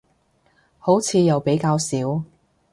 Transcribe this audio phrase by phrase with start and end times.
[0.79, 2.23] 好似又比較少